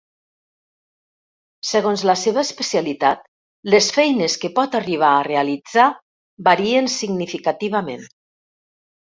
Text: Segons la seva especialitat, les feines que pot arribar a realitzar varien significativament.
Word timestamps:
Segons 1.71 2.03
la 2.09 2.15
seva 2.21 2.41
especialitat, 2.49 3.21
les 3.75 3.91
feines 3.99 4.39
que 4.45 4.51
pot 4.57 4.79
arribar 4.81 5.11
a 5.19 5.21
realitzar 5.29 5.87
varien 6.51 6.91
significativament. 6.97 8.11